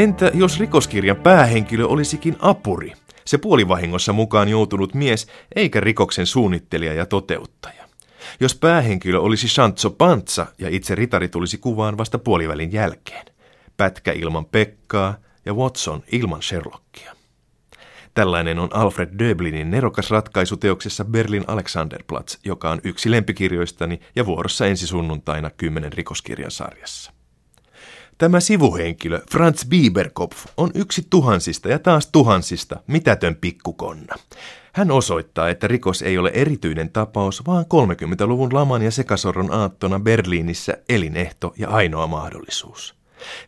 Entä 0.00 0.30
jos 0.34 0.60
rikoskirjan 0.60 1.16
päähenkilö 1.16 1.86
olisikin 1.86 2.36
apuri? 2.38 2.92
Se 3.24 3.38
puolivahingossa 3.38 4.12
mukaan 4.12 4.48
joutunut 4.48 4.94
mies, 4.94 5.26
eikä 5.56 5.80
rikoksen 5.80 6.26
suunnittelija 6.26 6.94
ja 6.94 7.06
toteuttaja. 7.06 7.88
Jos 8.40 8.54
päähenkilö 8.54 9.18
olisi 9.18 9.48
Shantso 9.48 9.90
Pantsa 9.90 10.46
ja 10.58 10.68
itse 10.68 10.94
ritari 10.94 11.28
tulisi 11.28 11.58
kuvaan 11.58 11.98
vasta 11.98 12.18
puolivälin 12.18 12.72
jälkeen. 12.72 13.26
Pätkä 13.76 14.12
ilman 14.12 14.44
Pekkaa 14.44 15.16
ja 15.44 15.54
Watson 15.54 16.02
ilman 16.12 16.42
Sherlockia. 16.42 17.16
Tällainen 18.14 18.58
on 18.58 18.68
Alfred 18.72 19.18
Döblinin 19.18 19.70
nerokas 19.70 20.10
ratkaisu 20.10 20.56
teoksessa 20.56 21.04
Berlin 21.04 21.44
Alexanderplatz, 21.46 22.36
joka 22.44 22.70
on 22.70 22.80
yksi 22.84 23.10
lempikirjoistani 23.10 24.00
ja 24.16 24.26
vuorossa 24.26 24.66
ensi 24.66 24.86
sunnuntaina 24.86 25.50
kymmenen 25.50 25.92
rikoskirjan 25.92 26.50
sarjassa. 26.50 27.19
Tämä 28.20 28.40
sivuhenkilö, 28.40 29.20
Franz 29.30 29.66
Bieberkopf, 29.68 30.46
on 30.56 30.70
yksi 30.74 31.06
tuhansista 31.10 31.68
ja 31.68 31.78
taas 31.78 32.06
tuhansista 32.06 32.80
mitätön 32.86 33.36
pikkukonna. 33.36 34.14
Hän 34.72 34.90
osoittaa, 34.90 35.48
että 35.48 35.68
rikos 35.68 36.02
ei 36.02 36.18
ole 36.18 36.30
erityinen 36.34 36.90
tapaus, 36.90 37.46
vaan 37.46 37.64
30-luvun 37.64 38.54
laman 38.54 38.82
ja 38.82 38.90
sekasorron 38.90 39.52
aattona 39.52 40.00
Berliinissä 40.00 40.76
elinehto 40.88 41.54
ja 41.58 41.68
ainoa 41.68 42.06
mahdollisuus. 42.06 42.94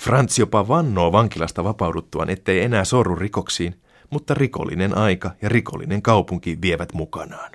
Franz 0.00 0.38
jopa 0.38 0.68
vannoo 0.68 1.12
vankilasta 1.12 1.64
vapauduttuaan, 1.64 2.30
ettei 2.30 2.60
enää 2.60 2.84
sorru 2.84 3.14
rikoksiin, 3.14 3.80
mutta 4.10 4.34
rikollinen 4.34 4.98
aika 4.98 5.30
ja 5.42 5.48
rikollinen 5.48 6.02
kaupunki 6.02 6.58
vievät 6.62 6.92
mukanaan. 6.92 7.50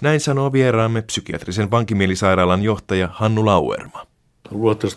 Näin 0.00 0.20
sanoo 0.20 0.52
vieraamme 0.52 1.02
psykiatrisen 1.02 1.70
vankimielisairaalan 1.70 2.62
johtaja 2.62 3.08
Hannu 3.12 3.46
Lauerma. 3.46 4.11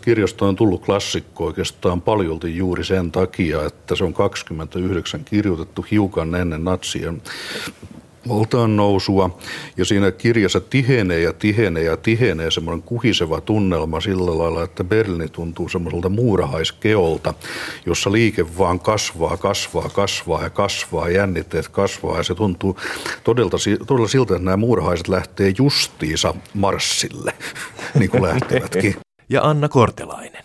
Kirjasta 0.01 0.45
on 0.45 0.55
tullut 0.55 0.85
klassikko 0.85 1.45
oikeastaan 1.45 2.01
paljolti 2.01 2.57
juuri 2.57 2.83
sen 2.83 3.11
takia, 3.11 3.65
että 3.65 3.95
se 3.95 4.03
on 4.03 4.13
29 4.13 5.25
kirjoitettu 5.25 5.85
hiukan 5.91 6.35
ennen 6.35 6.63
natsien 6.63 7.21
valtaan 8.29 8.75
nousua. 8.75 9.39
Ja 9.77 9.85
siinä 9.85 10.11
kirjassa 10.11 10.59
tihenee 10.59 11.19
ja 11.19 11.33
tihenee 11.33 11.83
ja 11.83 11.97
tihenee 11.97 12.51
semmoinen 12.51 12.83
kuhiseva 12.83 13.41
tunnelma 13.41 14.01
sillä 14.01 14.37
lailla, 14.37 14.63
että 14.63 14.83
Berliini 14.83 15.27
tuntuu 15.27 15.69
semmoiselta 15.69 16.09
muurahaiskeolta, 16.09 17.33
jossa 17.85 18.11
liike 18.11 18.57
vaan 18.57 18.79
kasvaa, 18.79 19.37
kasvaa, 19.37 19.89
kasvaa 19.89 20.43
ja 20.43 20.49
kasvaa, 20.49 21.09
jännitteet 21.09 21.67
kasvaa. 21.67 22.17
Ja 22.17 22.23
se 22.23 22.35
tuntuu 22.35 22.77
todella, 23.23 23.51
todella 23.87 24.07
siltä, 24.07 24.35
että 24.35 24.45
nämä 24.45 24.57
muurahaiset 24.57 25.07
lähtee 25.07 25.53
justiinsa 25.57 26.33
marssille, 26.53 27.33
niin 27.99 28.09
kuin 28.09 28.23
lähtevätkin 28.23 28.95
ja 29.29 29.41
Anna 29.41 29.69
Kortelainen. 29.69 30.43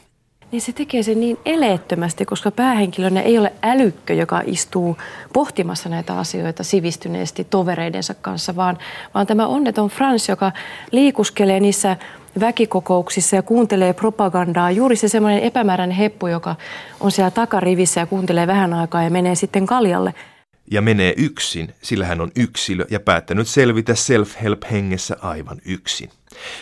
Niin 0.53 0.63
se 0.63 0.73
tekee 0.73 1.03
sen 1.03 1.21
niin 1.21 1.39
eleettömästi, 1.45 2.25
koska 2.25 2.51
päähenkilönä 2.51 3.21
ei 3.21 3.39
ole 3.39 3.53
älykkö, 3.63 4.15
joka 4.15 4.43
istuu 4.47 4.97
pohtimassa 5.33 5.89
näitä 5.89 6.19
asioita 6.19 6.65
sivistyneesti 6.65 7.45
tovereidensa 7.45 8.15
kanssa, 8.15 8.57
vaan, 8.57 8.79
vaan 9.15 9.27
tämä 9.27 9.47
onneton 9.47 9.89
Frans, 9.89 10.29
joka 10.29 10.53
liikuskelee 10.93 11.61
niissä 11.61 11.97
väkikokouksissa 12.41 13.37
ja 13.37 13.43
kuuntelee 13.43 13.93
propagandaa. 13.93 14.71
Juuri 14.71 14.97
se 14.97 15.09
semmoinen 15.09 15.43
epämääräinen 15.43 15.97
heppu, 15.97 16.27
joka 16.27 16.57
on 17.01 17.11
siellä 17.11 17.31
takarivissä 17.31 18.01
ja 18.01 18.07
kuuntelee 18.07 18.47
vähän 18.47 18.75
aikaa 18.75 19.03
ja 19.03 19.11
menee 19.11 19.35
sitten 19.35 19.67
kaljalle. 19.67 20.15
Ja 20.71 20.83
menee 20.83 21.15
yksin, 21.17 21.75
sillä 21.83 22.07
hän 22.07 22.21
on 22.21 22.31
yksilö 22.37 22.87
ja 22.91 23.01
päättänyt 23.01 23.49
selvitä 23.49 23.93
self-help 23.93 24.71
hengessä 24.71 25.17
aivan 25.21 25.59
yksin. 25.65 26.11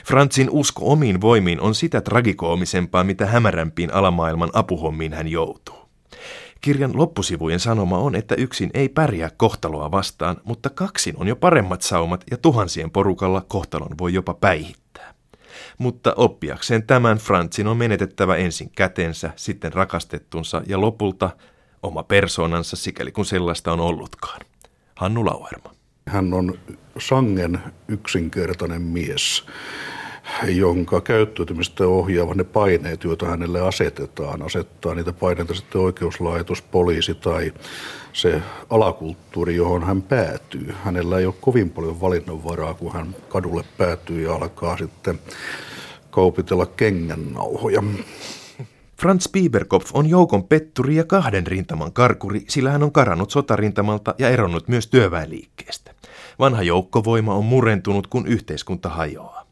Franzin 0.06 0.50
usko 0.50 0.92
omiin 0.92 1.20
voimiin 1.20 1.60
on 1.60 1.74
sitä 1.74 2.00
tragikoomisempaa, 2.00 3.04
mitä 3.04 3.26
hämärämpiin 3.26 3.94
alamaailman 3.94 4.50
apuhommiin 4.52 5.12
hän 5.12 5.28
joutuu. 5.28 5.88
Kirjan 6.60 6.96
loppusivujen 6.96 7.60
sanoma 7.60 7.98
on, 7.98 8.14
että 8.14 8.34
yksin 8.34 8.70
ei 8.74 8.88
pärjää 8.88 9.30
kohtaloa 9.36 9.90
vastaan, 9.90 10.36
mutta 10.44 10.70
kaksin 10.70 11.14
on 11.16 11.28
jo 11.28 11.36
paremmat 11.36 11.82
saumat 11.82 12.24
ja 12.30 12.36
tuhansien 12.36 12.90
porukalla 12.90 13.44
kohtalon 13.48 13.98
voi 13.98 14.14
jopa 14.14 14.34
päihittää. 14.34 15.14
Mutta 15.78 16.12
oppiakseen 16.16 16.82
tämän 16.82 17.18
Franzin 17.18 17.66
on 17.66 17.76
menetettävä 17.76 18.36
ensin 18.36 18.70
kätensä, 18.70 19.30
sitten 19.36 19.72
rakastettunsa 19.72 20.62
ja 20.66 20.80
lopulta 20.80 21.30
oma 21.82 22.02
persoonansa, 22.02 22.76
sikäli 22.76 23.12
kun 23.12 23.24
sellaista 23.24 23.72
on 23.72 23.80
ollutkaan. 23.80 24.40
Hannu 24.96 25.26
Lauerma. 25.26 25.77
Hän 26.08 26.34
on 26.34 26.58
sangen 26.98 27.58
yksinkertainen 27.88 28.82
mies, 28.82 29.46
jonka 30.46 31.00
käyttäytymistä 31.00 31.86
ohjaavat 31.86 32.36
ne 32.36 32.44
paineet, 32.44 33.04
joita 33.04 33.26
hänelle 33.26 33.60
asetetaan. 33.60 34.42
Asettaa 34.42 34.94
niitä 34.94 35.12
paineita 35.12 35.54
sitten 35.54 35.80
oikeuslaitos, 35.80 36.62
poliisi 36.62 37.14
tai 37.14 37.52
se 38.12 38.42
alakulttuuri, 38.70 39.56
johon 39.56 39.82
hän 39.86 40.02
päätyy. 40.02 40.74
Hänellä 40.84 41.18
ei 41.18 41.26
ole 41.26 41.34
kovin 41.40 41.70
paljon 41.70 42.00
valinnanvaraa, 42.00 42.74
kun 42.74 42.92
hän 42.92 43.16
kadulle 43.28 43.64
päätyy 43.78 44.22
ja 44.22 44.34
alkaa 44.34 44.76
sitten 44.76 45.18
kaupitella 46.10 46.66
kengännauhoja. 46.66 47.82
Franz 49.00 49.28
Bieberkopf 49.32 49.90
on 49.92 50.08
joukon 50.08 50.44
petturi 50.44 50.96
ja 50.96 51.04
kahden 51.04 51.46
rintaman 51.46 51.92
karkuri, 51.92 52.44
sillä 52.48 52.70
hän 52.70 52.82
on 52.82 52.92
karannut 52.92 53.30
sotarintamalta 53.30 54.14
ja 54.18 54.28
eronnut 54.28 54.68
myös 54.68 54.86
työväenliikkeestä. 54.86 55.94
Vanha 56.38 56.62
joukkovoima 56.62 57.34
on 57.34 57.44
murentunut, 57.44 58.06
kun 58.06 58.26
yhteiskunta 58.26 58.88
hajoaa. 58.88 59.46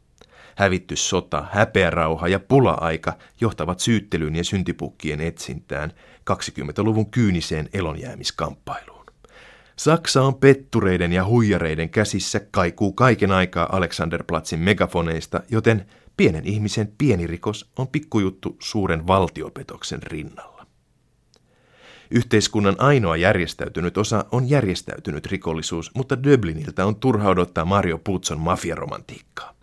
Hävityssota, 0.55 1.45
häpeärauha 1.51 2.27
ja 2.27 2.39
pula-aika 2.39 3.13
johtavat 3.41 3.79
syyttelyyn 3.79 4.35
ja 4.35 4.43
syntipukkien 4.43 5.21
etsintään 5.21 5.93
20-luvun 6.31 7.11
kyyniseen 7.11 7.69
elonjäämiskamppailuun. 7.73 9.05
Saksa 9.75 10.21
on 10.21 10.35
pettureiden 10.35 11.13
ja 11.13 11.25
huijareiden 11.25 11.89
käsissä 11.89 12.39
kaikuu 12.51 12.93
kaiken 12.93 13.31
aikaa 13.31 13.69
Alexanderplatzin 13.71 14.59
megafoneista, 14.59 15.41
joten 15.51 15.85
pienen 16.17 16.45
ihmisen 16.45 16.93
pieni 16.97 17.27
rikos 17.27 17.69
on 17.77 17.87
pikkujuttu 17.87 18.57
suuren 18.59 19.07
valtiopetoksen 19.07 20.03
rinnalla. 20.03 20.67
Yhteiskunnan 22.11 22.75
ainoa 22.77 23.17
järjestäytynyt 23.17 23.97
osa 23.97 24.25
on 24.31 24.49
järjestäytynyt 24.49 25.25
rikollisuus, 25.25 25.91
mutta 25.95 26.23
Dublinilta 26.23 26.85
on 26.85 26.95
turha 26.95 27.29
odottaa 27.29 27.65
Mario 27.65 27.97
Puzzon 27.97 28.39
mafiaromantiikkaa. 28.39 29.53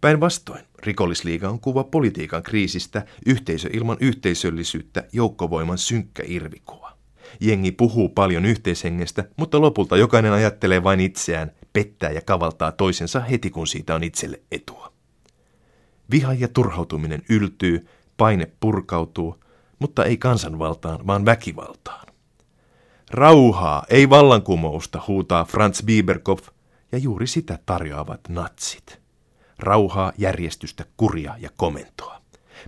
Päinvastoin, 0.00 0.64
rikollisliiga 0.82 1.48
on 1.48 1.60
kuva 1.60 1.84
politiikan 1.84 2.42
kriisistä, 2.42 3.06
yhteisö 3.26 3.68
ilman 3.72 3.96
yhteisöllisyyttä, 4.00 5.04
joukkovoiman 5.12 5.78
synkkä 5.78 6.22
irvikuva. 6.26 6.96
Jengi 7.40 7.72
puhuu 7.72 8.08
paljon 8.08 8.44
yhteishengestä, 8.44 9.24
mutta 9.36 9.60
lopulta 9.60 9.96
jokainen 9.96 10.32
ajattelee 10.32 10.82
vain 10.84 11.00
itseään, 11.00 11.50
pettää 11.72 12.10
ja 12.10 12.20
kavaltaa 12.20 12.72
toisensa 12.72 13.20
heti 13.20 13.50
kun 13.50 13.66
siitä 13.66 13.94
on 13.94 14.02
itselle 14.02 14.40
etua. 14.52 14.93
Viha 16.10 16.32
ja 16.32 16.48
turhautuminen 16.48 17.22
yltyy, 17.28 17.86
paine 18.16 18.50
purkautuu, 18.60 19.44
mutta 19.78 20.04
ei 20.04 20.16
kansanvaltaan, 20.16 21.06
vaan 21.06 21.24
väkivaltaan. 21.24 22.06
Rauhaa, 23.10 23.84
ei 23.88 24.10
vallankumousta, 24.10 25.02
huutaa 25.08 25.44
Franz 25.44 25.82
Bieberkopf, 25.82 26.48
ja 26.92 26.98
juuri 26.98 27.26
sitä 27.26 27.58
tarjoavat 27.66 28.20
natsit. 28.28 29.00
Rauhaa, 29.58 30.12
järjestystä, 30.18 30.84
kuria 30.96 31.34
ja 31.38 31.50
komentoa. 31.56 32.20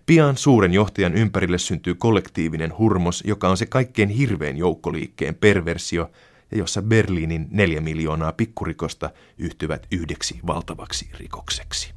Pian 0.06 0.36
suuren 0.36 0.72
johtajan 0.72 1.14
ympärille 1.14 1.58
syntyy 1.58 1.94
kollektiivinen 1.94 2.78
hurmos, 2.78 3.22
joka 3.26 3.48
on 3.48 3.56
se 3.56 3.66
kaikkein 3.66 4.08
hirvein 4.08 4.56
joukkoliikkeen 4.56 5.34
perversio, 5.34 6.10
ja 6.50 6.58
jossa 6.58 6.82
Berliinin 6.82 7.48
neljä 7.50 7.80
miljoonaa 7.80 8.32
pikkurikosta 8.32 9.10
yhtyvät 9.38 9.86
yhdeksi 9.92 10.40
valtavaksi 10.46 11.10
rikokseksi. 11.14 11.94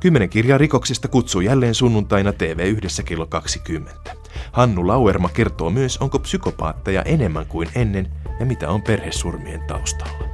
Kymmenen 0.00 0.30
kirjaa 0.30 0.58
rikoksista 0.58 1.08
kutsuu 1.08 1.40
jälleen 1.40 1.74
sunnuntaina 1.74 2.32
TV 2.32 2.58
yhdessä 2.58 3.02
kello 3.02 3.26
20. 3.26 4.16
Hannu 4.52 4.86
Lauerma 4.86 5.28
kertoo 5.28 5.70
myös, 5.70 5.98
onko 5.98 6.18
psykopaatteja 6.18 7.02
enemmän 7.02 7.46
kuin 7.46 7.68
ennen 7.74 8.08
ja 8.40 8.46
mitä 8.46 8.68
on 8.70 8.82
perhesurmien 8.82 9.60
taustalla. 9.66 10.29